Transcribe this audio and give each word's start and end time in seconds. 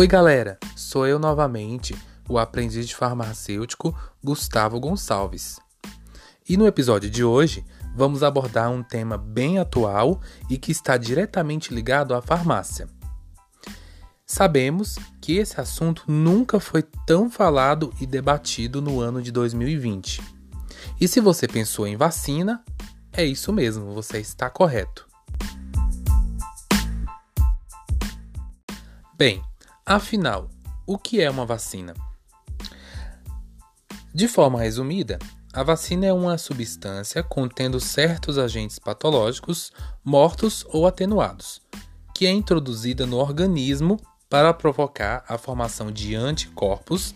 Oi, 0.00 0.06
galera! 0.06 0.58
Sou 0.74 1.06
eu 1.06 1.18
novamente, 1.18 1.94
o 2.26 2.38
aprendiz 2.38 2.88
de 2.88 2.96
farmacêutico 2.96 3.94
Gustavo 4.24 4.80
Gonçalves. 4.80 5.60
E 6.48 6.56
no 6.56 6.66
episódio 6.66 7.10
de 7.10 7.22
hoje, 7.22 7.62
vamos 7.94 8.22
abordar 8.22 8.70
um 8.70 8.82
tema 8.82 9.18
bem 9.18 9.58
atual 9.58 10.18
e 10.48 10.56
que 10.56 10.72
está 10.72 10.96
diretamente 10.96 11.74
ligado 11.74 12.14
à 12.14 12.22
farmácia. 12.22 12.88
Sabemos 14.24 14.96
que 15.20 15.36
esse 15.36 15.60
assunto 15.60 16.04
nunca 16.08 16.58
foi 16.58 16.82
tão 17.06 17.30
falado 17.30 17.92
e 18.00 18.06
debatido 18.06 18.80
no 18.80 19.00
ano 19.00 19.20
de 19.20 19.30
2020. 19.30 20.22
E 20.98 21.06
se 21.06 21.20
você 21.20 21.46
pensou 21.46 21.86
em 21.86 21.98
vacina, 21.98 22.64
é 23.12 23.22
isso 23.22 23.52
mesmo, 23.52 23.92
você 23.92 24.16
está 24.16 24.48
correto. 24.48 25.06
Bem, 29.14 29.42
Afinal, 29.92 30.48
o 30.86 30.96
que 30.96 31.20
é 31.20 31.28
uma 31.28 31.44
vacina? 31.44 31.94
De 34.14 34.28
forma 34.28 34.60
resumida, 34.60 35.18
a 35.52 35.64
vacina 35.64 36.06
é 36.06 36.12
uma 36.12 36.38
substância 36.38 37.24
contendo 37.24 37.80
certos 37.80 38.38
agentes 38.38 38.78
patológicos 38.78 39.72
mortos 40.04 40.64
ou 40.68 40.86
atenuados, 40.86 41.60
que 42.14 42.24
é 42.24 42.30
introduzida 42.30 43.04
no 43.04 43.16
organismo 43.16 44.00
para 44.28 44.54
provocar 44.54 45.24
a 45.26 45.36
formação 45.36 45.90
de 45.90 46.14
anticorpos, 46.14 47.12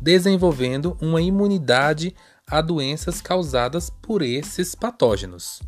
desenvolvendo 0.00 0.96
uma 1.02 1.20
imunidade 1.20 2.16
a 2.46 2.62
doenças 2.62 3.20
causadas 3.20 3.90
por 3.90 4.22
esses 4.22 4.74
patógenos. 4.74 5.60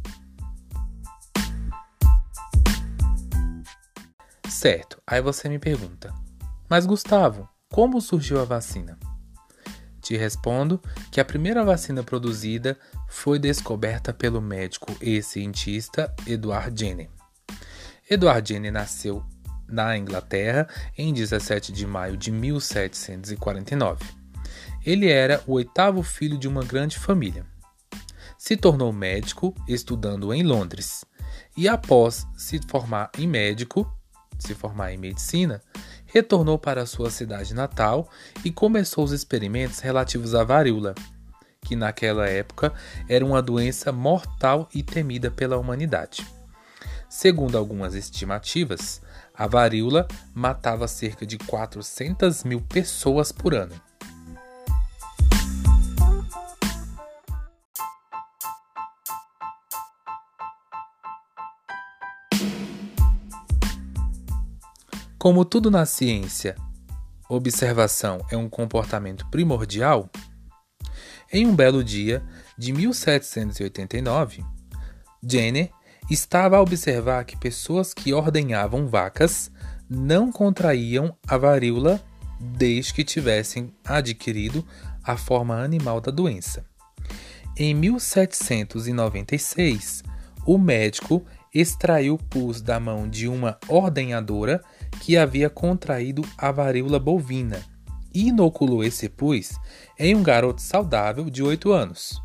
Certo, 4.49 4.99
aí 5.07 5.21
você 5.21 5.47
me 5.47 5.59
pergunta: 5.59 6.11
mas 6.69 6.87
Gustavo, 6.87 7.49
como 7.71 8.01
surgiu 8.01 8.41
a 8.41 8.45
vacina? 8.45 8.99
Te 10.01 10.17
respondo 10.17 10.81
que 11.11 11.21
a 11.21 11.25
primeira 11.25 11.65
vacina 11.65 12.03
produzida 12.03 12.79
foi 13.09 13.39
descoberta 13.39 14.13
pelo 14.13 14.41
médico 14.41 14.97
e 15.01 15.23
cientista 15.23 16.15
Edward 16.27 16.79
Jenner. 16.79 17.11
Edward 18.09 18.49
Jenner 18.49 18.73
nasceu 18.73 19.23
na 19.69 19.97
Inglaterra 19.99 20.67
em 20.97 21.13
17 21.13 21.73
de 21.73 21.87
maio 21.87 22.17
de 22.17 22.31
1749. 22.31 24.05
Ele 24.85 25.11
era 25.11 25.43
o 25.47 25.53
oitavo 25.53 26.03
filho 26.03 26.39
de 26.39 26.49
uma 26.49 26.65
grande 26.65 26.99
família. 26.99 27.45
Se 28.39 28.57
tornou 28.57 28.93
médico 28.93 29.55
estudando 29.69 30.33
em 30.33 30.43
Londres 30.43 31.05
e 31.57 31.69
após 31.69 32.27
se 32.37 32.61
formar 32.67 33.11
em 33.19 33.27
médico, 33.27 33.87
se 34.39 34.55
formar 34.55 34.93
em 34.93 34.97
medicina, 34.97 35.61
retornou 36.09 36.59
para 36.59 36.87
sua 36.87 37.11
cidade 37.11 37.55
natal 37.55 38.09
e 38.45 38.51
começou 38.51 39.05
os 39.05 39.13
experimentos 39.13 39.79
relativos 39.79 40.35
à 40.35 40.43
varíola, 40.43 40.95
que 41.61 41.77
naquela 41.77 42.27
época 42.29 42.73
era 43.09 43.25
uma 43.25 43.41
doença 43.41 43.93
mortal 43.93 44.69
e 44.75 44.83
temida 44.83 45.31
pela 45.31 45.59
humanidade. 45.59 46.27
Segundo 47.09 47.57
algumas 47.57 47.95
estimativas, 47.95 49.01
a 49.33 49.47
varíola 49.47 50.09
matava 50.35 50.89
cerca 50.89 51.25
de 51.25 51.39
400 51.39 52.43
mil 52.45 52.61
pessoas 52.61 53.31
por 53.31 53.55
ano. 53.55 53.88
Como 65.19 65.45
tudo 65.45 65.69
na 65.69 65.85
ciência, 65.85 66.55
observação 67.29 68.25
é 68.31 68.37
um 68.37 68.49
comportamento 68.49 69.27
primordial, 69.27 70.09
em 71.33 71.45
um 71.45 71.57
belo 71.57 71.83
dia 71.83 72.23
de 72.57 72.73
1789, 72.73 74.45
Jenner 75.21 75.71
estava 76.09 76.57
a 76.57 76.63
observar 76.63 77.25
que 77.25 77.37
pessoas 77.37 77.93
que 77.93 78.15
ordenhavam 78.15 78.87
vacas 78.87 79.51
não 79.91 80.31
contraíam 80.31 81.13
a 81.27 81.37
varíola 81.37 82.01
desde 82.39 82.95
que 82.95 83.03
tivessem 83.03 83.75
adquirido 83.85 84.65
a 85.03 85.17
forma 85.17 85.61
animal 85.61 86.01
da 86.01 86.13
doença. 86.13 86.65
Em 87.57 87.75
1796, 87.75 90.05
o 90.47 90.57
médico 90.57 91.27
extraiu 91.53 92.17
pus 92.17 92.63
da 92.63 92.79
mão 92.79 93.09
de 93.09 93.27
uma 93.27 93.59
ordenhadora 93.67 94.63
que 95.01 95.17
havia 95.17 95.49
contraído 95.49 96.23
a 96.37 96.51
varíola 96.51 96.99
bovina 96.99 97.63
e 98.15 98.29
inoculou 98.29 98.83
esse 98.83 99.09
pus 99.09 99.53
em 99.99 100.15
um 100.15 100.23
garoto 100.23 100.61
saudável 100.61 101.31
de 101.31 101.43
8 101.43 101.73
anos. 101.73 102.21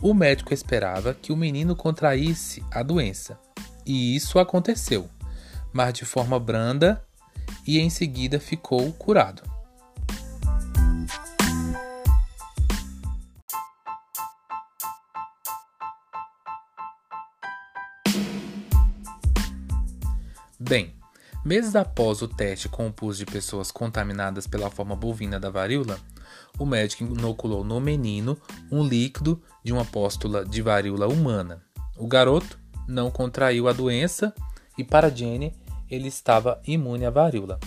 O 0.00 0.14
médico 0.14 0.54
esperava 0.54 1.14
que 1.14 1.32
o 1.32 1.36
menino 1.36 1.74
contraísse 1.74 2.62
a 2.70 2.82
doença, 2.82 3.38
e 3.84 4.14
isso 4.14 4.38
aconteceu, 4.38 5.08
mas 5.72 5.92
de 5.92 6.04
forma 6.04 6.38
branda 6.38 7.04
e 7.66 7.78
em 7.78 7.90
seguida 7.90 8.38
ficou 8.38 8.92
curado. 8.92 9.42
Bem, 20.60 20.97
meses 21.44 21.76
após 21.76 22.22
o 22.22 22.28
teste 22.28 22.68
com 22.68 22.86
o 22.86 22.92
pus 22.92 23.18
de 23.18 23.26
pessoas 23.26 23.70
contaminadas 23.70 24.46
pela 24.46 24.70
forma 24.70 24.96
bovina 24.96 25.38
da 25.38 25.50
varíola, 25.50 25.98
o 26.58 26.66
médico 26.66 27.04
inoculou 27.04 27.64
no 27.64 27.80
menino 27.80 28.38
um 28.70 28.84
líquido 28.84 29.42
de 29.62 29.72
uma 29.72 29.82
apóstola 29.82 30.44
de 30.44 30.60
varíola 30.60 31.06
humana. 31.06 31.62
O 31.96 32.06
garoto 32.06 32.58
não 32.86 33.10
contraiu 33.10 33.68
a 33.68 33.72
doença 33.72 34.34
e, 34.76 34.84
para 34.84 35.10
Jenny, 35.10 35.54
ele 35.90 36.08
estava 36.08 36.60
imune 36.66 37.04
à 37.04 37.10
varíola. 37.10 37.58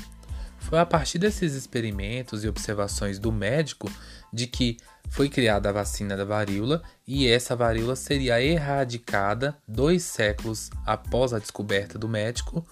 Foi 0.59 0.79
a 0.79 0.85
partir 0.85 1.17
desses 1.17 1.53
experimentos 1.53 2.43
e 2.43 2.47
observações 2.47 3.17
do 3.17 3.31
médico 3.31 3.91
de 4.31 4.47
que 4.47 4.77
foi 5.09 5.27
criada 5.27 5.69
a 5.69 5.73
vacina 5.73 6.15
da 6.15 6.23
varíola 6.23 6.81
e 7.05 7.27
essa 7.27 7.55
varíola 7.55 7.95
seria 7.95 8.41
erradicada 8.41 9.57
dois 9.67 10.03
séculos 10.03 10.69
após 10.85 11.33
a 11.33 11.39
descoberta 11.39 11.97
do 11.97 12.07
médico 12.07 12.65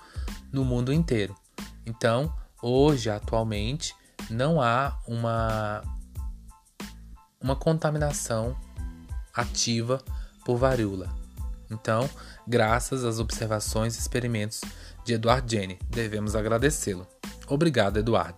no 0.51 0.63
mundo 0.65 0.91
inteiro. 0.93 1.35
Então, 1.85 2.33
hoje, 2.61 3.09
atualmente, 3.09 3.95
não 4.29 4.61
há 4.61 4.99
uma, 5.07 5.81
uma 7.41 7.55
contaminação 7.55 8.55
ativa 9.33 10.01
por 10.45 10.57
varíola. 10.57 11.09
Então, 11.69 12.09
graças 12.47 13.03
às 13.03 13.19
observações 13.19 13.95
e 13.95 13.99
experimentos 13.99 14.61
de 15.05 15.13
Eduardo 15.13 15.49
Jenny, 15.49 15.79
devemos 15.89 16.35
agradecê-lo. 16.35 17.07
Obrigado, 17.47 17.97
Eduardo. 17.97 18.37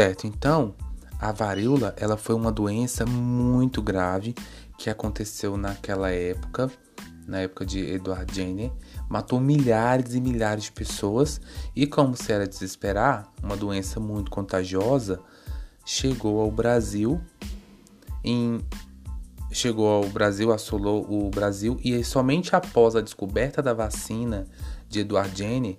Certo, 0.00 0.26
então 0.26 0.74
a 1.18 1.30
varíola 1.30 1.94
ela 1.98 2.16
foi 2.16 2.34
uma 2.34 2.50
doença 2.50 3.04
muito 3.04 3.82
grave 3.82 4.34
que 4.78 4.88
aconteceu 4.88 5.58
naquela 5.58 6.10
época, 6.10 6.70
na 7.26 7.40
época 7.40 7.66
de 7.66 7.80
Edward 7.80 8.34
Jenner, 8.34 8.72
matou 9.10 9.38
milhares 9.38 10.14
e 10.14 10.20
milhares 10.22 10.64
de 10.64 10.72
pessoas 10.72 11.38
e, 11.76 11.86
como 11.86 12.16
se 12.16 12.32
era 12.32 12.48
de 12.48 12.56
se 12.56 12.64
esperar, 12.64 13.30
uma 13.42 13.58
doença 13.58 14.00
muito 14.00 14.30
contagiosa, 14.30 15.20
chegou 15.84 16.40
ao 16.40 16.50
Brasil 16.50 17.20
em 18.24 18.58
chegou 19.52 19.86
ao 19.86 20.08
Brasil, 20.08 20.50
assolou 20.50 21.06
o 21.10 21.28
Brasil 21.28 21.78
e 21.84 22.02
somente 22.04 22.56
após 22.56 22.96
a 22.96 23.02
descoberta 23.02 23.60
da 23.60 23.74
vacina 23.74 24.46
de 24.88 25.00
Edward 25.00 25.36
Jenner 25.36 25.78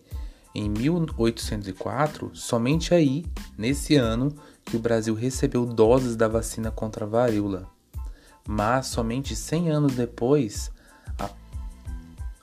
em 0.54 0.70
1804, 0.70 2.32
somente 2.34 2.94
aí, 2.94 3.26
nesse 3.58 3.96
ano, 3.96 4.34
que 4.66 4.76
o 4.76 4.80
Brasil 4.80 5.16
recebeu 5.16 5.66
doses 5.66 6.16
da 6.16 6.28
vacina 6.28 6.70
contra 6.72 7.06
a 7.06 7.08
varíola. 7.08 7.68
Mas 8.48 8.88
somente 8.88 9.36
100 9.36 9.70
anos 9.70 9.96
depois, 9.96 10.72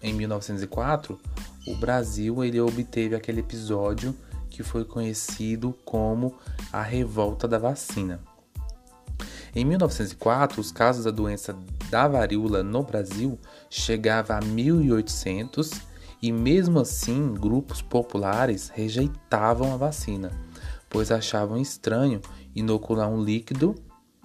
em 0.01 0.13
1904, 0.15 1.19
o 1.67 1.75
Brasil 1.77 2.45
ele 2.45 2.61
obteve 2.61 3.17
aquele 3.17 3.41
episódio 3.41 4.15
que 4.49 4.63
foi 4.63 4.85
conhecido 4.85 5.75
como 5.85 6.37
a 6.73 6.83
revolta 6.83 7.49
da 7.49 7.59
vacina. 7.59 8.21
Em 9.55 9.65
1904, 9.65 10.61
os 10.61 10.71
casos 10.71 11.05
da 11.05 11.11
doença 11.11 11.57
da 11.91 12.07
varíola 12.07 12.63
no 12.63 12.83
Brasil 12.83 13.39
chegavam 13.69 14.37
a 14.37 14.41
1.800 14.41 15.81
e 16.21 16.33
mesmo 16.33 16.81
assim, 16.81 17.35
grupos 17.35 17.81
populares 17.81 18.69
rejeitavam 18.69 19.73
a 19.73 19.77
vacina, 19.77 20.33
pois 20.89 21.11
achavam 21.11 21.59
estranho 21.59 22.21
inocular 22.55 23.09
um 23.09 23.23
líquido 23.23 23.75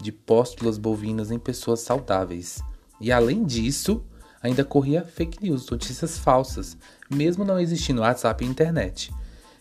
de 0.02 0.12
póstulas 0.12 0.78
bovinas 0.78 1.32
em 1.32 1.38
pessoas 1.38 1.82
saudáveis. 1.82 2.60
E 3.00 3.12
além 3.12 3.44
disso, 3.44 4.04
ainda 4.42 4.66
corria 4.66 5.06
fake 5.06 5.44
news, 5.44 5.70
notícias 5.70 6.18
falsas, 6.18 6.78
mesmo 7.10 7.46
não 7.46 7.60
existindo 7.60 8.02
WhatsApp 8.02 8.44
e 8.44 8.48
internet, 8.48 9.14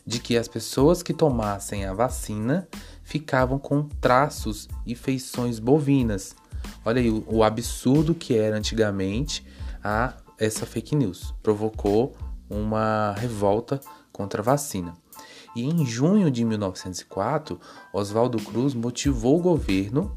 de 0.07 0.19
que 0.19 0.37
as 0.37 0.49
pessoas 0.49 1.03
que 1.03 1.13
tomassem 1.13 1.85
a 1.85 1.93
vacina 1.93 2.67
ficavam 3.05 3.59
com 3.59 3.83
traços 4.01 4.69
e 4.87 4.95
feições 4.95 5.59
bovinas. 5.59 6.35
Olha 6.85 7.01
aí 7.01 7.11
o, 7.11 7.25
o 7.29 7.45
absurdo 7.45 8.15
que 8.15 8.37
era 8.37 8.57
antigamente 8.57 9.47
a 9.83 10.15
essa 10.45 10.67
fake 10.67 10.97
news. 10.97 11.33
Provocou 11.43 12.17
uma 12.51 13.13
revolta 13.13 13.81
contra 14.13 14.43
a 14.43 14.45
vacina. 14.45 14.95
E 15.55 15.65
em 15.65 15.87
junho 15.87 16.31
de 16.31 16.45
1904, 16.45 17.61
Oswaldo 17.93 18.39
Cruz 18.43 18.75
motivou 18.75 19.39
o 19.39 19.43
governo, 19.43 20.17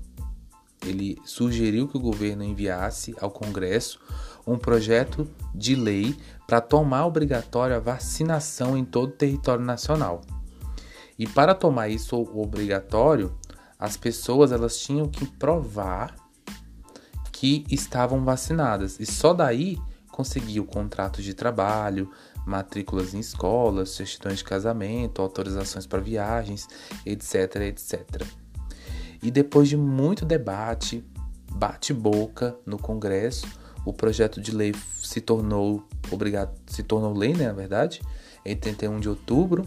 ele 0.86 1.20
sugeriu 1.26 1.88
que 1.88 1.98
o 1.98 2.02
governo 2.02 2.44
enviasse 2.44 3.16
ao 3.20 3.30
Congresso 3.30 4.00
um 4.48 4.58
projeto 4.58 5.28
de 5.54 5.76
lei 5.76 6.16
para 6.48 6.62
tomar 6.62 7.06
obrigatória 7.06 7.76
a 7.76 7.80
vacinação 7.80 8.78
em 8.78 8.86
todo 8.86 9.10
o 9.10 9.14
território 9.14 9.64
nacional. 9.64 10.22
E 11.18 11.28
para 11.28 11.54
tomar 11.54 11.90
isso 11.90 12.16
obrigatório, 12.16 13.36
as 13.80 13.98
pessoas 13.98 14.52
elas 14.52 14.78
tinham 14.78 15.08
que 15.08 15.26
provar 15.26 16.16
que 17.32 17.66
estavam 17.70 18.24
vacinadas 18.24 19.00
e 19.00 19.06
só 19.06 19.34
daí 19.34 19.78
conseguiu 20.16 20.64
contratos 20.64 21.26
de 21.26 21.34
trabalho, 21.34 22.10
matrículas 22.48 23.14
em 23.14 23.20
escolas, 23.20 23.90
certidões 23.90 24.38
de 24.38 24.46
casamento, 24.46 25.22
autorizações 25.22 25.86
para 25.86 26.00
viagens, 26.00 26.70
etc, 27.06 27.58
etc. 27.68 28.24
E 29.22 29.30
depois 29.30 29.68
de 29.68 29.76
muito 29.76 30.24
debate, 30.24 31.04
bate-boca 31.52 32.56
no 32.66 32.78
Congresso, 32.78 33.46
o 33.84 33.92
projeto 33.92 34.40
de 34.40 34.52
lei 34.52 34.74
se 35.02 35.20
tornou 35.20 35.86
obrigado, 36.10 36.58
se 36.66 36.82
tornou 36.82 37.14
lei, 37.14 37.34
né, 37.34 37.48
na 37.48 37.54
verdade, 37.54 38.02
em 38.46 38.56
31 38.56 39.02
de 39.02 39.10
outubro 39.10 39.66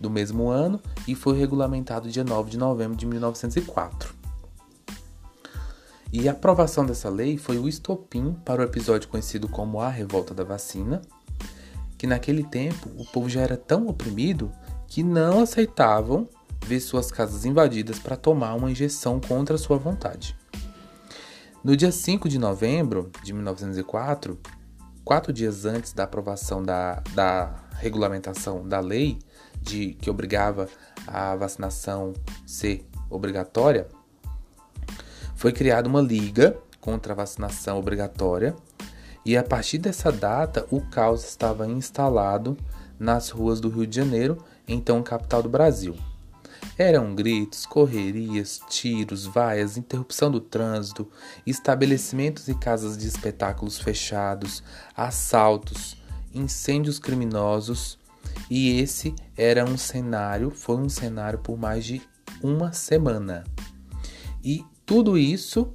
do 0.00 0.10
mesmo 0.10 0.48
ano 0.48 0.80
e 1.06 1.14
foi 1.14 1.38
regulamentado 1.38 2.10
dia 2.10 2.24
9 2.24 2.50
de 2.50 2.58
novembro 2.58 2.96
de 2.96 3.06
1904. 3.06 4.15
E 6.12 6.28
a 6.28 6.32
aprovação 6.32 6.86
dessa 6.86 7.08
lei 7.08 7.36
foi 7.36 7.58
o 7.58 7.68
estopim 7.68 8.34
para 8.44 8.62
o 8.62 8.64
episódio 8.64 9.08
conhecido 9.08 9.48
como 9.48 9.80
a 9.80 9.88
Revolta 9.88 10.32
da 10.32 10.44
Vacina, 10.44 11.02
que 11.98 12.06
naquele 12.06 12.44
tempo 12.44 12.90
o 12.96 13.04
povo 13.06 13.28
já 13.28 13.40
era 13.40 13.56
tão 13.56 13.88
oprimido 13.88 14.52
que 14.86 15.02
não 15.02 15.40
aceitavam 15.40 16.28
ver 16.64 16.80
suas 16.80 17.10
casas 17.10 17.44
invadidas 17.44 17.98
para 17.98 18.16
tomar 18.16 18.54
uma 18.54 18.70
injeção 18.70 19.20
contra 19.20 19.58
sua 19.58 19.78
vontade. 19.78 20.36
No 21.62 21.76
dia 21.76 21.90
5 21.90 22.28
de 22.28 22.38
novembro 22.38 23.10
de 23.24 23.32
1904, 23.32 24.38
quatro 25.04 25.32
dias 25.32 25.64
antes 25.64 25.92
da 25.92 26.04
aprovação 26.04 26.62
da, 26.62 27.02
da 27.14 27.54
regulamentação 27.72 28.66
da 28.66 28.80
lei 28.80 29.18
de 29.60 29.94
que 29.94 30.08
obrigava 30.08 30.68
a 31.06 31.34
vacinação 31.34 32.12
ser 32.46 32.86
obrigatória, 33.10 33.88
foi 35.46 35.52
criada 35.52 35.88
uma 35.88 36.00
liga 36.00 36.58
contra 36.80 37.12
a 37.12 37.16
vacinação 37.16 37.78
obrigatória 37.78 38.56
e 39.24 39.36
a 39.36 39.44
partir 39.44 39.78
dessa 39.78 40.10
data, 40.10 40.66
o 40.72 40.80
caos 40.80 41.24
estava 41.24 41.68
instalado 41.68 42.56
nas 42.98 43.30
ruas 43.30 43.60
do 43.60 43.68
Rio 43.68 43.86
de 43.86 43.94
Janeiro, 43.94 44.38
então 44.66 45.04
capital 45.04 45.44
do 45.44 45.48
Brasil. 45.48 45.94
Eram 46.76 47.14
gritos, 47.14 47.64
correrias, 47.64 48.60
tiros, 48.68 49.24
vaias, 49.24 49.76
interrupção 49.76 50.32
do 50.32 50.40
trânsito, 50.40 51.08
estabelecimentos 51.46 52.48
e 52.48 52.54
casas 52.56 52.98
de 52.98 53.06
espetáculos 53.06 53.78
fechados, 53.78 54.64
assaltos, 54.96 55.96
incêndios 56.34 56.98
criminosos, 56.98 58.00
e 58.50 58.80
esse 58.80 59.14
era 59.36 59.64
um 59.64 59.76
cenário, 59.76 60.50
foi 60.50 60.78
um 60.78 60.88
cenário 60.88 61.38
por 61.38 61.56
mais 61.56 61.84
de 61.84 62.02
uma 62.42 62.72
semana. 62.72 63.44
E 64.42 64.64
tudo 64.86 65.18
isso 65.18 65.74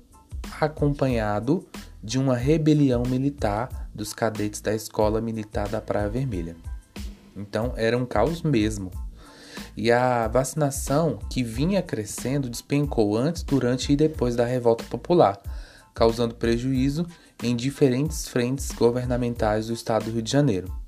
acompanhado 0.59 1.67
de 2.01 2.17
uma 2.17 2.35
rebelião 2.35 3.03
militar 3.03 3.89
dos 3.93 4.13
cadetes 4.13 4.61
da 4.61 4.73
Escola 4.73 5.19
Militar 5.19 5.67
da 5.67 5.81
Praia 5.81 6.09
Vermelha. 6.09 6.55
Então 7.35 7.73
era 7.75 7.97
um 7.97 8.05
caos 8.05 8.41
mesmo. 8.41 8.89
E 9.75 9.91
a 9.91 10.27
vacinação 10.27 11.19
que 11.29 11.43
vinha 11.43 11.81
crescendo 11.81 12.49
despencou 12.49 13.17
antes, 13.17 13.43
durante 13.43 13.91
e 13.91 13.95
depois 13.95 14.35
da 14.35 14.45
revolta 14.45 14.83
popular, 14.85 15.39
causando 15.93 16.35
prejuízo 16.35 17.05
em 17.43 17.55
diferentes 17.55 18.27
frentes 18.27 18.71
governamentais 18.71 19.67
do 19.67 19.73
estado 19.73 20.05
do 20.05 20.11
Rio 20.11 20.21
de 20.21 20.31
Janeiro. 20.31 20.80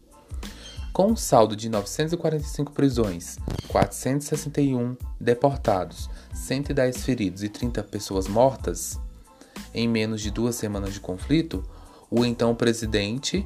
Com 0.94 1.08
um 1.08 1.16
saldo 1.16 1.56
de 1.56 1.70
945 1.70 2.72
prisões, 2.72 3.40
461 3.68 4.96
deportados, 5.20 6.08
110 6.36 7.04
feridos 7.04 7.42
e 7.42 7.50
30 7.50 7.82
pessoas 7.82 8.28
mortas, 8.28 9.00
em 9.74 9.88
menos 9.88 10.22
de 10.22 10.30
duas 10.30 10.56
semanas 10.56 10.94
de 10.94 11.00
conflito, 11.00 11.68
o 12.12 12.24
então 12.24 12.54
presidente 12.54 13.44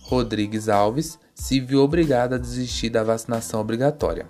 Rodrigues 0.00 0.70
Alves 0.70 1.18
se 1.34 1.60
viu 1.60 1.82
obrigado 1.82 2.32
a 2.32 2.38
desistir 2.38 2.88
da 2.88 3.04
vacinação 3.04 3.60
obrigatória. 3.60 4.26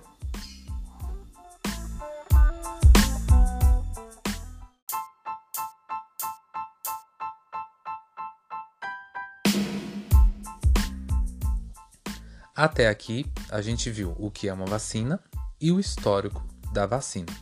Até 12.59 12.89
aqui, 12.89 13.25
a 13.51 13.63
gente 13.63 13.89
viu 13.89 14.17
o 14.19 14.33
que 14.33 14.49
é 14.49 14.53
uma 14.53 14.67
vacina 14.67 15.21
e 15.61 15.71
o 15.71 15.79
histórico 15.79 16.45
da 16.73 16.87
vacina. 16.87 17.33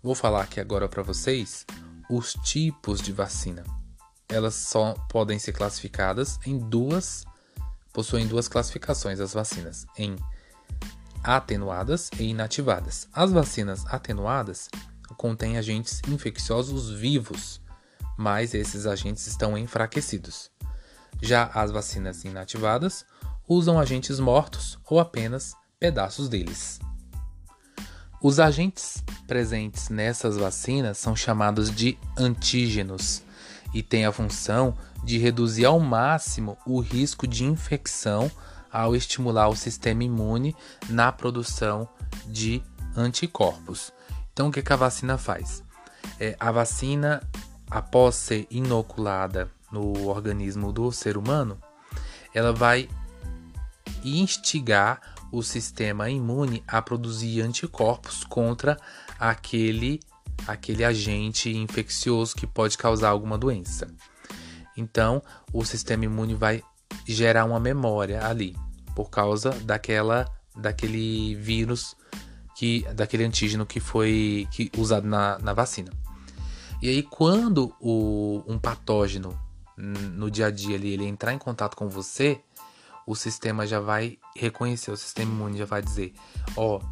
Vou 0.00 0.14
falar 0.14 0.42
aqui 0.42 0.60
agora 0.60 0.88
para 0.88 1.02
vocês 1.02 1.66
os 2.08 2.34
tipos 2.34 3.00
de 3.02 3.10
vacina. 3.10 3.64
Elas 4.28 4.54
só 4.54 4.94
podem 5.08 5.40
ser 5.40 5.54
classificadas 5.54 6.38
em 6.46 6.56
duas, 6.56 7.24
possuem 7.92 8.28
duas 8.28 8.46
classificações 8.46 9.18
as 9.18 9.32
vacinas, 9.32 9.84
em 9.98 10.14
atenuadas 11.24 12.08
e 12.16 12.28
inativadas. 12.28 13.08
As 13.12 13.32
vacinas 13.32 13.84
atenuadas 13.86 14.68
contêm 15.16 15.58
agentes 15.58 16.00
infecciosos 16.06 16.92
vivos, 16.92 17.60
mas 18.16 18.54
esses 18.54 18.86
agentes 18.86 19.26
estão 19.26 19.58
enfraquecidos. 19.58 20.48
Já 21.20 21.50
as 21.52 21.72
vacinas 21.72 22.24
inativadas 22.24 23.04
usam 23.48 23.78
agentes 23.78 24.20
mortos 24.20 24.78
ou 24.88 25.00
apenas 25.00 25.54
pedaços 25.80 26.28
deles. 26.28 26.78
Os 28.20 28.40
agentes 28.40 29.02
presentes 29.26 29.88
nessas 29.88 30.36
vacinas 30.36 30.98
são 30.98 31.14
chamados 31.14 31.70
de 31.70 31.96
antígenos 32.16 33.22
e 33.72 33.82
têm 33.82 34.04
a 34.04 34.12
função 34.12 34.76
de 35.04 35.18
reduzir 35.18 35.64
ao 35.64 35.78
máximo 35.78 36.58
o 36.66 36.80
risco 36.80 37.26
de 37.26 37.44
infecção 37.44 38.30
ao 38.72 38.94
estimular 38.94 39.48
o 39.48 39.56
sistema 39.56 40.04
imune 40.04 40.54
na 40.88 41.10
produção 41.12 41.88
de 42.26 42.62
anticorpos. 42.96 43.92
Então, 44.32 44.48
o 44.48 44.52
que, 44.52 44.62
que 44.62 44.72
a 44.72 44.76
vacina 44.76 45.16
faz? 45.16 45.62
É, 46.18 46.36
a 46.38 46.50
vacina, 46.50 47.22
após 47.70 48.16
ser 48.16 48.46
inoculada 48.50 49.50
no 49.70 50.08
organismo 50.08 50.72
do 50.72 50.90
ser 50.90 51.16
humano, 51.16 51.58
ela 52.34 52.52
vai 52.52 52.88
instigar 54.04 55.00
o 55.30 55.42
sistema 55.42 56.08
imune 56.08 56.62
a 56.66 56.80
produzir 56.80 57.42
anticorpos 57.42 58.24
contra 58.24 58.76
aquele, 59.18 60.00
aquele 60.46 60.84
agente 60.84 61.54
infeccioso 61.54 62.34
que 62.34 62.46
pode 62.46 62.78
causar 62.78 63.10
alguma 63.10 63.36
doença. 63.36 63.88
Então, 64.76 65.22
o 65.52 65.64
sistema 65.64 66.04
imune 66.04 66.34
vai 66.34 66.62
gerar 67.06 67.44
uma 67.44 67.60
memória 67.60 68.24
ali, 68.24 68.56
por 68.94 69.10
causa 69.10 69.50
daquela, 69.50 70.24
daquele 70.56 71.34
vírus, 71.34 71.96
que, 72.56 72.86
daquele 72.94 73.24
antígeno 73.24 73.66
que 73.66 73.80
foi 73.80 74.48
que, 74.52 74.70
usado 74.76 75.06
na, 75.06 75.38
na 75.38 75.52
vacina. 75.52 75.92
E 76.80 76.88
aí, 76.88 77.02
quando 77.02 77.74
o, 77.80 78.42
um 78.46 78.58
patógeno 78.58 79.38
no 79.76 80.30
dia 80.30 80.46
a 80.46 80.50
dia 80.50 80.74
ele 80.74 81.04
entrar 81.04 81.32
em 81.32 81.38
contato 81.38 81.76
com 81.76 81.88
você, 81.88 82.40
o 83.08 83.14
sistema 83.14 83.66
já 83.66 83.80
vai 83.80 84.18
reconhecer, 84.36 84.90
o 84.90 84.96
sistema 84.96 85.32
imune 85.32 85.56
já 85.56 85.64
vai 85.64 85.80
dizer, 85.80 86.12
ó, 86.54 86.76
oh, 86.76 86.82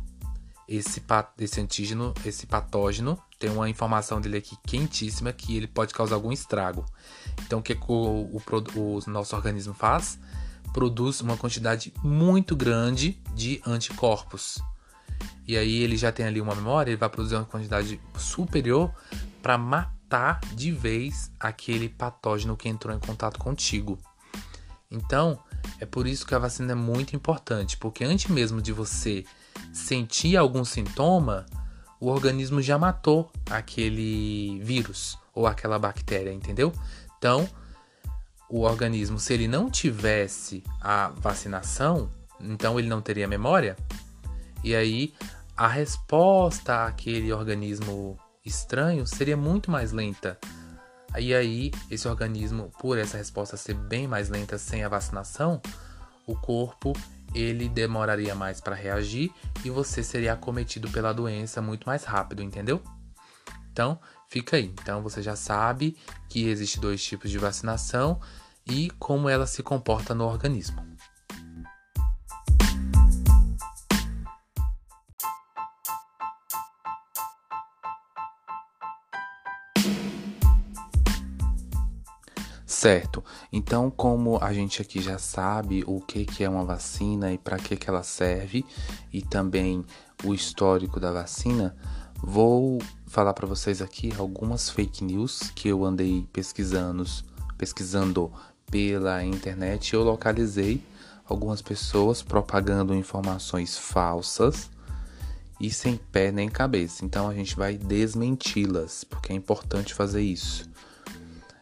esse, 0.67 1.03
esse 1.39 1.61
antígeno, 1.61 2.15
esse 2.25 2.47
patógeno, 2.47 3.23
tem 3.39 3.51
uma 3.51 3.69
informação 3.69 4.19
dele 4.19 4.39
aqui 4.39 4.57
quentíssima 4.67 5.31
que 5.31 5.55
ele 5.55 5.67
pode 5.67 5.93
causar 5.93 6.15
algum 6.15 6.33
estrago. 6.33 6.87
Então, 7.45 7.59
o 7.59 7.63
que, 7.63 7.79
o, 7.87 8.41
o, 8.41 8.99
o 9.07 9.11
nosso 9.11 9.37
organismo 9.37 9.75
faz? 9.75 10.19
Produz 10.73 11.21
uma 11.21 11.37
quantidade 11.37 11.93
muito 12.03 12.57
grande 12.57 13.21
de 13.35 13.61
anticorpos. 13.67 14.59
E 15.47 15.55
aí 15.55 15.83
ele 15.83 15.99
já 15.99 16.11
tem 16.11 16.25
ali 16.25 16.41
uma 16.41 16.55
memória, 16.55 16.93
ele 16.93 16.97
vai 16.97 17.11
produzir 17.11 17.35
uma 17.35 17.45
quantidade 17.45 18.01
superior 18.17 18.91
para 19.43 19.59
matar 19.59 20.41
de 20.55 20.73
vez 20.73 21.31
aquele 21.39 21.91
patógeno 21.91 22.57
que 22.57 22.71
entrou 22.71 22.97
em 22.97 22.99
contato 22.99 23.39
contigo. 23.39 23.99
Então, 24.91 25.39
é 25.81 25.87
por 25.87 26.07
isso 26.07 26.27
que 26.27 26.35
a 26.35 26.39
vacina 26.39 26.73
é 26.73 26.75
muito 26.75 27.15
importante, 27.15 27.77
porque 27.77 28.05
antes 28.05 28.31
mesmo 28.31 28.61
de 28.63 28.73
você 28.73 29.25
sentir 29.73 30.37
algum 30.37 30.65
sintoma, 30.65 31.47
o 32.01 32.09
organismo 32.09 32.61
já 32.61 32.79
matou 32.79 33.31
aquele 33.51 34.61
vírus 34.63 35.19
ou 35.35 35.47
aquela 35.47 35.79
bactéria, 35.79 36.33
entendeu? 36.33 36.73
Então, 37.19 37.49
o 38.49 38.61
organismo, 38.61 39.19
se 39.19 39.35
ele 39.35 39.49
não 39.49 39.71
tivesse 39.71 40.63
a 40.81 41.09
vacinação, 41.09 42.11
então 42.41 42.79
ele 42.79 42.89
não 42.89 43.01
teria 43.01 43.27
memória, 43.27 43.77
e 44.63 44.75
aí 44.75 45.15
a 45.57 45.67
resposta 45.67 46.85
àquele 46.85 47.33
organismo 47.33 48.19
estranho 48.45 49.07
seria 49.07 49.37
muito 49.37 49.71
mais 49.71 49.93
lenta. 49.93 50.39
E 51.19 51.35
aí, 51.35 51.71
esse 51.91 52.07
organismo, 52.07 52.71
por 52.79 52.99
essa 52.99 53.17
resposta 53.17 53.57
ser 53.57 53.75
bem 53.75 54.07
mais 54.07 54.29
lenta 54.29 54.59
sem 54.59 54.85
a 54.85 54.89
vacinação, 54.89 55.61
o 56.27 56.37
corpo 56.37 56.93
ele 57.35 57.69
demoraria 57.69 58.35
mais 58.35 58.61
para 58.61 58.75
reagir 58.75 59.33
e 59.65 59.71
você 59.71 60.03
seria 60.03 60.33
acometido 60.33 60.91
pela 60.91 61.13
doença 61.13 61.63
muito 61.63 61.85
mais 61.85 62.05
rápido, 62.05 62.43
entendeu? 62.43 62.83
Então, 63.73 63.99
fica 64.29 64.57
aí. 64.57 64.73
Então, 64.81 65.03
você 65.03 65.23
já 65.23 65.37
sabe 65.37 65.97
que 66.29 66.49
existe 66.49 66.81
dois 66.81 67.03
tipos 67.03 67.31
de 67.31 67.39
vacinação 67.39 68.21
e 68.67 68.91
como 68.99 69.29
ela 69.29 69.47
se 69.47 69.63
comporta 69.63 70.15
no 70.15 70.25
organismo. 70.25 70.96
Certo. 82.87 83.25
Então, 83.53 83.91
como 83.91 84.39
a 84.41 84.53
gente 84.53 84.81
aqui 84.81 85.03
já 85.03 85.19
sabe 85.19 85.83
o 85.89 86.01
que, 86.01 86.25
que 86.25 86.45
é 86.45 86.49
uma 86.49 86.65
vacina 86.65 87.33
e 87.33 87.37
para 87.37 87.57
que, 87.57 87.77
que 87.77 87.91
ela 87.91 88.05
serve, 88.05 88.65
e 89.13 89.21
também 89.21 89.85
o 90.23 90.33
histórico 90.33 91.01
da 91.01 91.11
vacina, 91.11 91.75
vou 92.23 92.81
falar 93.09 93.35
para 93.35 93.45
vocês 93.45 93.83
aqui 93.83 94.13
algumas 94.17 94.71
fake 94.71 95.03
news 95.03 95.51
que 95.53 95.69
eu 95.69 95.85
andei 95.85 96.29
pesquisando, 96.33 97.05
pesquisando 97.59 98.33
pela 98.71 99.25
internet. 99.25 99.93
Eu 99.93 100.05
localizei 100.05 100.81
algumas 101.25 101.61
pessoas 101.61 102.23
propagando 102.23 102.95
informações 102.95 103.77
falsas 103.77 104.71
e 105.61 105.73
sem 105.73 105.97
pé 105.97 106.31
nem 106.31 106.49
cabeça. 106.49 107.05
Então 107.05 107.29
a 107.29 107.35
gente 107.35 107.57
vai 107.57 107.77
desmenti-las, 107.77 109.03
porque 109.03 109.33
é 109.33 109.35
importante 109.35 109.93
fazer 109.93 110.23
isso. 110.23 110.76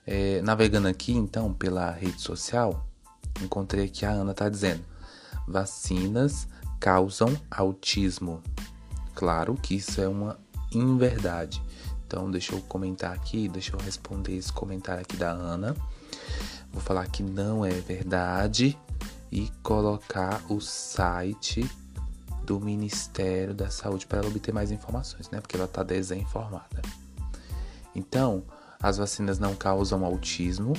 É, 0.06 0.42
navegando 0.42 0.88
aqui 0.88 1.12
então 1.12 1.52
pela 1.52 1.90
rede 1.90 2.20
social, 2.20 2.86
encontrei 3.42 3.88
que 3.88 4.04
a 4.04 4.10
Ana 4.10 4.32
está 4.32 4.48
dizendo: 4.48 4.84
vacinas 5.46 6.46
causam 6.78 7.34
autismo. 7.50 8.42
Claro 9.14 9.54
que 9.54 9.76
isso 9.76 10.00
é 10.00 10.08
uma 10.08 10.38
inverdade. 10.72 11.62
Então 12.06 12.30
deixa 12.30 12.54
eu 12.54 12.60
comentar 12.62 13.12
aqui, 13.12 13.48
deixa 13.48 13.74
eu 13.74 13.80
responder 13.80 14.36
esse 14.36 14.52
comentário 14.52 15.02
aqui 15.02 15.16
da 15.16 15.30
Ana. 15.30 15.74
Vou 16.72 16.82
falar 16.82 17.06
que 17.06 17.22
não 17.22 17.64
é 17.64 17.70
verdade 17.70 18.78
e 19.30 19.50
colocar 19.62 20.42
o 20.48 20.60
site 20.60 21.68
do 22.44 22.60
Ministério 22.60 23.54
da 23.54 23.70
Saúde 23.70 24.06
para 24.06 24.18
ela 24.18 24.28
obter 24.28 24.52
mais 24.52 24.70
informações, 24.70 25.30
né? 25.30 25.40
Porque 25.40 25.56
ela 25.56 25.64
está 25.64 25.82
desinformada. 25.82 26.82
Então, 27.94 28.44
as 28.84 28.98
vacinas 28.98 29.38
não 29.38 29.54
causam 29.54 30.04
autismo 30.04 30.74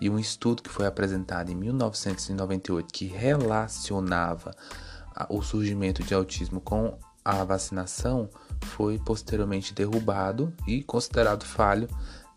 e 0.00 0.08
um 0.08 0.16
estudo 0.16 0.62
que 0.62 0.70
foi 0.70 0.86
apresentado 0.86 1.50
em 1.50 1.56
1998 1.56 2.86
que 2.94 3.06
relacionava 3.06 4.54
o 5.28 5.42
surgimento 5.42 6.04
de 6.04 6.14
autismo 6.14 6.60
com 6.60 6.96
a 7.24 7.42
vacinação 7.42 8.30
foi 8.62 8.96
posteriormente 9.00 9.74
derrubado 9.74 10.54
e 10.68 10.84
considerado 10.84 11.44
falho 11.44 11.88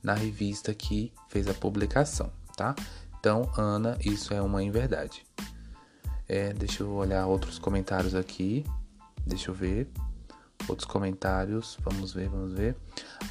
na 0.01 0.15
revista 0.15 0.73
que 0.73 1.13
fez 1.29 1.47
a 1.47 1.53
publicação, 1.53 2.31
tá? 2.57 2.73
Então, 3.19 3.47
Ana, 3.55 3.99
isso 4.03 4.33
é 4.33 4.41
uma 4.41 4.63
inverdade. 4.63 5.23
É, 6.27 6.51
deixa 6.51 6.81
eu 6.81 6.91
olhar 6.93 7.27
outros 7.27 7.59
comentários 7.59 8.15
aqui. 8.15 8.65
Deixa 9.23 9.51
eu 9.51 9.53
ver. 9.53 9.87
Outros 10.67 10.85
comentários, 10.85 11.77
vamos 11.81 12.13
ver, 12.13 12.29
vamos 12.29 12.53
ver. 12.53 12.75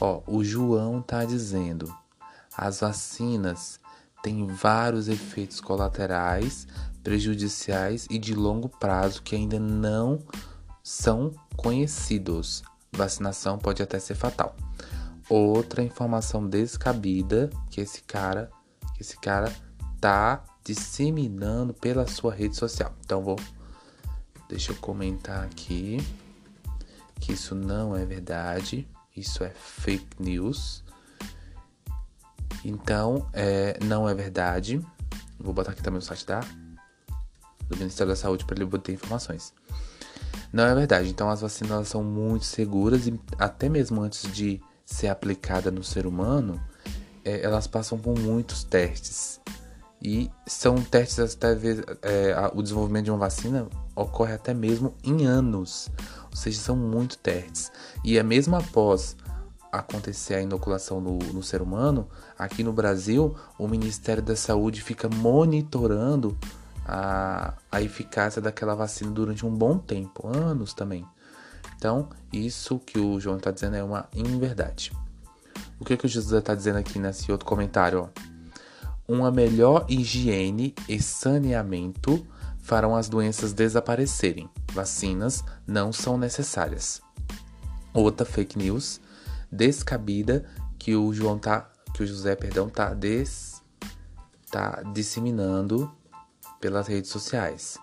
Ó, 0.00 0.22
o 0.26 0.44
João 0.44 1.00
tá 1.00 1.24
dizendo: 1.24 1.92
as 2.56 2.80
vacinas 2.80 3.80
têm 4.22 4.46
vários 4.46 5.08
efeitos 5.08 5.60
colaterais, 5.60 6.66
prejudiciais 7.02 8.06
e 8.10 8.18
de 8.18 8.34
longo 8.34 8.68
prazo 8.68 9.22
que 9.22 9.34
ainda 9.34 9.58
não 9.58 10.18
são 10.82 11.32
conhecidos. 11.56 12.62
Vacinação 12.92 13.58
pode 13.58 13.82
até 13.82 13.98
ser 13.98 14.14
fatal. 14.14 14.54
Outra 15.28 15.82
informação 15.82 16.46
descabida 16.46 17.48
que 17.70 17.80
esse 17.80 18.02
cara, 18.02 18.50
que 18.96 19.02
esse 19.02 19.16
cara 19.18 19.52
tá 20.00 20.42
disseminando 20.64 21.72
pela 21.72 22.06
sua 22.06 22.34
rede 22.34 22.56
social. 22.56 22.92
Então 23.04 23.22
vou 23.22 23.36
deixa 24.48 24.72
eu 24.72 24.76
comentar 24.76 25.44
aqui 25.44 25.98
que 27.20 27.32
isso 27.32 27.54
não 27.54 27.94
é 27.94 28.04
verdade, 28.04 28.88
isso 29.16 29.44
é 29.44 29.50
fake 29.50 30.16
news. 30.18 30.82
Então, 32.64 33.28
é, 33.32 33.78
não 33.84 34.08
é 34.08 34.14
verdade. 34.14 34.84
Vou 35.38 35.52
botar 35.52 35.72
aqui 35.72 35.82
também 35.82 35.98
o 35.98 36.02
site 36.02 36.26
da, 36.26 36.40
do 37.68 37.76
Ministério 37.76 38.12
da 38.12 38.16
Saúde 38.16 38.44
para 38.44 38.56
ele 38.56 38.64
obter 38.64 38.92
informações. 38.92 39.52
Não 40.52 40.64
é 40.64 40.74
verdade. 40.74 41.08
Então, 41.08 41.30
as 41.30 41.40
vacinas 41.40 41.88
são 41.88 42.02
muito 42.02 42.44
seguras 42.44 43.06
e 43.06 43.18
até 43.38 43.68
mesmo 43.68 44.00
antes 44.00 44.30
de 44.32 44.60
ser 44.84 45.08
aplicada 45.08 45.70
no 45.70 45.84
ser 45.84 46.06
humano, 46.06 46.60
é, 47.24 47.42
elas 47.42 47.66
passam 47.66 47.98
por 47.98 48.18
muitos 48.18 48.64
testes. 48.64 49.40
E 50.02 50.30
são 50.46 50.76
testes 50.76 51.18
até 51.18 51.52
é, 52.02 52.50
o 52.54 52.62
desenvolvimento 52.62 53.04
de 53.04 53.10
uma 53.10 53.18
vacina 53.18 53.68
ocorre 53.94 54.32
até 54.32 54.54
mesmo 54.54 54.94
em 55.04 55.26
anos. 55.26 55.90
Seja, 56.32 56.60
são 56.60 56.76
muito 56.76 57.18
testes. 57.18 57.70
E 58.04 58.18
é 58.18 58.22
mesmo 58.22 58.56
após 58.56 59.16
acontecer 59.72 60.34
a 60.34 60.42
inoculação 60.42 61.00
no, 61.00 61.18
no, 61.18 61.42
ser 61.42 61.62
humano, 61.62 62.08
aqui 62.38 62.64
no 62.64 62.72
Brasil, 62.72 63.36
o 63.58 63.68
Ministério 63.68 64.22
da 64.22 64.34
Saúde 64.34 64.82
fica 64.82 65.08
monitorando 65.08 66.36
a, 66.84 67.54
a 67.70 67.80
eficácia 67.80 68.42
daquela 68.42 68.74
vacina 68.74 69.10
durante 69.10 69.46
um 69.46 69.54
bom 69.54 69.78
tempo, 69.78 70.26
anos 70.26 70.74
também. 70.74 71.06
Então, 71.76 72.08
isso 72.32 72.78
que 72.78 72.98
o 72.98 73.20
João 73.20 73.36
está 73.36 73.50
dizendo 73.50 73.76
é 73.76 73.82
uma 73.82 74.08
inverdade. 74.14 74.92
O 75.78 75.84
que, 75.84 75.96
que 75.96 76.04
o 76.04 76.08
José 76.08 76.38
está 76.38 76.54
dizendo 76.54 76.78
aqui 76.78 76.98
nesse 76.98 77.30
outro 77.32 77.46
comentário? 77.46 78.00
Ó? 78.02 78.08
Uma 79.08 79.30
melhor 79.30 79.86
higiene 79.88 80.74
e 80.88 81.00
saneamento 81.00 82.26
farão 82.70 82.94
as 82.94 83.08
doenças 83.08 83.52
desaparecerem. 83.52 84.48
Vacinas 84.72 85.42
não 85.66 85.92
são 85.92 86.16
necessárias. 86.16 87.02
Outra 87.92 88.24
fake 88.24 88.56
news 88.56 89.00
descabida 89.50 90.48
que 90.78 90.94
o 90.94 91.12
João 91.12 91.36
tá, 91.36 91.68
que 91.92 92.04
o 92.04 92.06
José, 92.06 92.36
perdão, 92.36 92.68
tá 92.68 92.94
des 92.94 93.60
tá 94.52 94.84
disseminando 94.94 95.90
pelas 96.60 96.86
redes 96.86 97.10
sociais. 97.10 97.76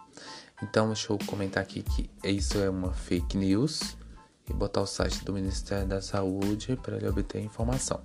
Então, 0.64 0.88
deixa 0.88 1.12
eu 1.12 1.18
comentar 1.26 1.62
aqui 1.62 1.84
que 1.84 2.10
isso 2.24 2.58
é 2.58 2.70
uma 2.70 2.94
fake 2.94 3.36
news 3.36 3.98
e 4.50 4.54
botar 4.54 4.80
o 4.80 4.88
site 4.88 5.22
do 5.26 5.34
Ministério 5.34 5.86
da 5.86 6.02
Saúde 6.02 6.78
para 6.82 6.96
ele 6.96 7.10
obter 7.10 7.42
informação. 7.42 8.00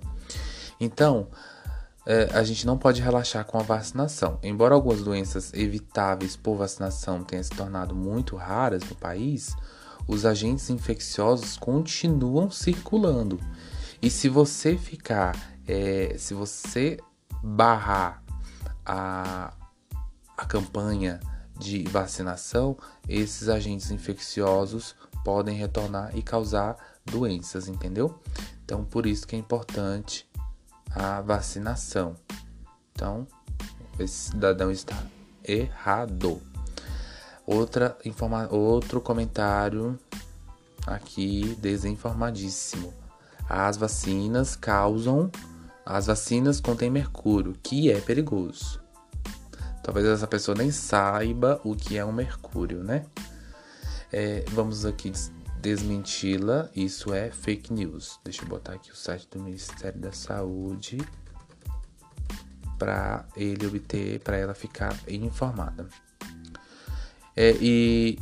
Então, 0.81 1.29
é, 2.05 2.29
a 2.33 2.43
gente 2.43 2.65
não 2.65 2.77
pode 2.77 3.01
relaxar 3.01 3.45
com 3.45 3.57
a 3.57 3.63
vacinação. 3.63 4.37
Embora 4.43 4.75
algumas 4.75 5.01
doenças 5.01 5.53
evitáveis 5.53 6.35
por 6.35 6.55
vacinação 6.55 7.23
tenham 7.23 7.43
se 7.43 7.51
tornado 7.51 7.95
muito 7.95 8.35
raras 8.35 8.83
no 8.83 8.95
país, 8.95 9.55
os 10.07 10.25
agentes 10.25 10.69
infecciosos 10.69 11.57
continuam 11.57 12.51
circulando. 12.51 13.39
E 14.01 14.09
se 14.09 14.27
você 14.27 14.77
ficar, 14.77 15.35
é, 15.65 16.15
se 16.17 16.33
você 16.33 16.97
barrar 17.41 18.21
a, 18.85 19.53
a 20.37 20.45
campanha 20.45 21.21
de 21.57 21.83
vacinação, 21.83 22.77
esses 23.07 23.47
agentes 23.47 23.91
infecciosos 23.91 24.95
podem 25.23 25.55
retornar 25.55 26.11
e 26.17 26.21
causar 26.21 26.75
doenças, 27.05 27.69
entendeu? 27.69 28.19
Então, 28.65 28.83
por 28.83 29.05
isso 29.05 29.25
que 29.25 29.35
é 29.35 29.39
importante 29.39 30.27
a 30.95 31.21
vacinação. 31.21 32.15
Então, 32.91 33.27
esse 33.99 34.31
cidadão 34.31 34.71
está 34.71 34.95
errado. 35.43 36.41
Outra 37.45 37.97
informa 38.05 38.47
outro 38.49 39.01
comentário 39.01 39.99
aqui 40.87 41.57
desinformadíssimo. 41.59 42.93
as 43.49 43.77
vacinas 43.77 44.55
causam. 44.55 45.29
As 45.85 46.05
vacinas 46.05 46.61
contêm 46.61 46.89
mercúrio, 46.89 47.57
que 47.61 47.91
é 47.91 47.99
perigoso. 47.99 48.81
Talvez 49.83 50.07
essa 50.07 50.25
pessoa 50.25 50.57
nem 50.57 50.71
saiba 50.71 51.59
o 51.61 51.75
que 51.75 51.97
é 51.97 52.05
um 52.05 52.13
mercúrio, 52.13 52.81
né? 52.81 53.05
É, 54.09 54.45
vamos 54.51 54.85
aqui 54.85 55.11
desmenti-la. 55.63 56.69
Isso 56.75 57.13
é 57.13 57.31
fake 57.31 57.71
news. 57.71 58.19
Deixa 58.21 58.43
eu 58.43 58.47
botar 58.49 58.73
aqui 58.73 58.91
o 58.91 58.95
site 58.95 59.29
do 59.31 59.41
Ministério 59.41 59.97
da 59.97 60.11
Saúde 60.11 60.97
para 62.77 63.25
ele 63.33 63.65
obter, 63.65 64.19
para 64.19 64.35
ela 64.35 64.53
ficar 64.53 64.93
informada. 65.07 65.87
É, 67.33 67.55
e 67.61 68.19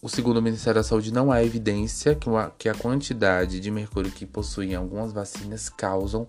o 0.00 0.08
segundo 0.08 0.40
Ministério 0.40 0.80
da 0.80 0.84
Saúde 0.84 1.12
não 1.12 1.32
há 1.32 1.42
evidência 1.42 2.14
que, 2.14 2.28
uma, 2.28 2.50
que 2.50 2.68
a 2.68 2.74
quantidade 2.74 3.58
de 3.58 3.70
mercúrio 3.72 4.12
que 4.12 4.24
possuem 4.24 4.76
algumas 4.76 5.12
vacinas 5.12 5.68
causam 5.68 6.28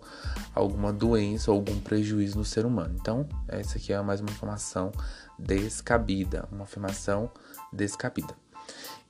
alguma 0.55 0.91
doença 0.91 1.51
ou 1.51 1.57
algum 1.57 1.79
prejuízo 1.79 2.39
no 2.39 2.45
ser 2.45 2.65
humano. 2.65 2.97
Então, 2.99 3.29
essa 3.47 3.77
aqui 3.77 3.93
é 3.93 4.01
mais 4.01 4.19
uma 4.19 4.31
informação 4.31 4.91
descabida, 5.37 6.49
uma 6.51 6.63
afirmação 6.63 7.29
descabida. 7.71 8.35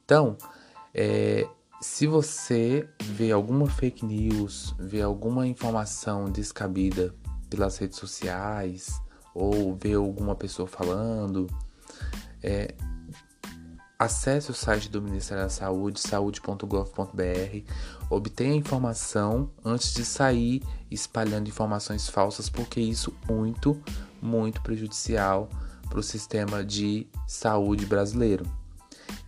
Então, 0.04 0.38
é, 0.96 1.46
se 1.82 2.08
você 2.08 2.88
vê 3.04 3.32
alguma 3.32 3.68
fake 3.68 4.06
news, 4.06 4.74
vê 4.80 5.02
alguma 5.02 5.46
informação 5.46 6.32
descabida 6.32 7.14
pelas 7.50 7.78
redes 7.78 8.00
sociais 8.00 9.02
ou 9.34 9.76
vê 9.76 9.94
alguma 9.94 10.36
pessoa 10.36 10.70
falando, 10.70 11.48
é, 12.42 12.74
acesse 14.00 14.52
o 14.52 14.54
site 14.54 14.90
do 14.90 15.02
Ministério 15.02 15.44
da 15.44 15.50
Saúde, 15.50 16.00
saúde.gov.br, 16.00 17.72
obtenha 18.10 18.56
informação 18.56 19.52
antes 19.66 19.94
de 19.94 20.06
sair 20.06 20.64
espalhando 20.90 21.50
informações 21.50 22.08
falsas, 22.08 22.50
porque 22.50 22.80
isso 22.80 23.14
é 23.28 23.34
muito, 23.34 23.82
muito 24.22 24.62
prejudicial 24.62 25.50
para 25.90 26.00
o 26.00 26.04
sistema 26.04 26.64
de 26.64 27.06
saúde 27.28 27.86
brasileiro. 27.86 28.46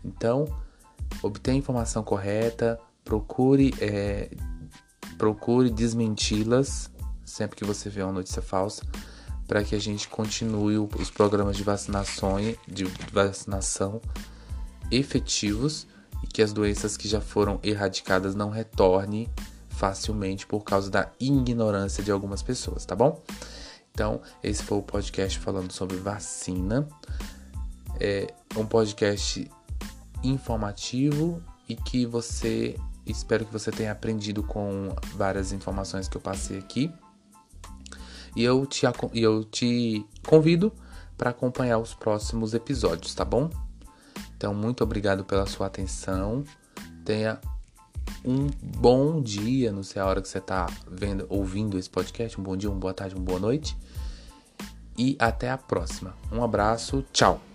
Então, 0.03 0.45
obtenha 1.21 1.55
a 1.55 1.59
informação 1.59 2.03
correta, 2.03 2.79
procure, 3.03 3.73
é, 3.79 4.29
procure 5.17 5.69
desmenti-las 5.69 6.89
sempre 7.27 7.57
que 7.57 7.65
você 7.65 7.89
vê 7.89 8.01
uma 8.01 8.13
notícia 8.13 8.41
falsa, 8.41 8.83
para 9.47 9.63
que 9.63 9.75
a 9.75 9.79
gente 9.79 10.07
continue 10.07 10.77
os 10.77 11.11
programas 11.11 11.55
de 11.55 11.63
vacinação, 11.63 12.37
de 12.67 12.85
vacinação 13.11 14.01
efetivos 14.89 15.85
e 16.23 16.27
que 16.27 16.41
as 16.41 16.51
doenças 16.51 16.97
que 16.97 17.07
já 17.07 17.21
foram 17.21 17.59
erradicadas 17.61 18.33
não 18.33 18.49
retornem 18.49 19.29
facilmente 19.69 20.47
por 20.47 20.63
causa 20.63 20.89
da 20.89 21.11
ignorância 21.19 22.03
de 22.03 22.11
algumas 22.11 22.41
pessoas, 22.41 22.85
tá 22.85 22.95
bom? 22.95 23.21
Então, 23.91 24.21
esse 24.43 24.63
foi 24.63 24.77
o 24.79 24.83
podcast 24.83 25.37
falando 25.39 25.71
sobre 25.71 25.97
vacina. 25.97 26.87
É 27.99 28.33
um 28.55 28.65
podcast 28.65 29.49
informativo 30.23 31.41
e 31.67 31.75
que 31.75 32.05
você 32.05 32.75
espero 33.05 33.45
que 33.45 33.53
você 33.53 33.71
tenha 33.71 33.91
aprendido 33.91 34.43
com 34.43 34.93
várias 35.15 35.51
informações 35.51 36.07
que 36.07 36.17
eu 36.17 36.21
passei 36.21 36.57
aqui. 36.57 36.91
E 38.35 38.43
eu 38.43 38.65
te, 38.65 38.85
eu 39.13 39.43
te 39.43 40.05
convido 40.25 40.71
para 41.17 41.31
acompanhar 41.31 41.79
os 41.79 41.93
próximos 41.93 42.53
episódios, 42.53 43.15
tá 43.15 43.25
bom? 43.25 43.49
Então, 44.35 44.53
muito 44.53 44.83
obrigado 44.83 45.25
pela 45.25 45.47
sua 45.47 45.65
atenção. 45.65 46.43
Tenha 47.03 47.39
um 48.23 48.47
bom 48.61 49.21
dia, 49.21 49.71
não 49.71 49.81
sei 49.81 50.01
a 50.01 50.05
hora 50.05 50.21
que 50.21 50.27
você 50.27 50.37
está 50.37 50.67
vendo, 50.87 51.25
ouvindo 51.29 51.77
esse 51.79 51.89
podcast. 51.89 52.39
Um 52.39 52.43
bom 52.43 52.55
dia, 52.55 52.69
uma 52.69 52.79
boa 52.79 52.93
tarde, 52.93 53.15
uma 53.15 53.23
boa 53.23 53.39
noite. 53.39 53.75
E 54.95 55.15
até 55.19 55.49
a 55.49 55.57
próxima. 55.57 56.15
Um 56.31 56.43
abraço, 56.43 57.03
tchau. 57.11 57.46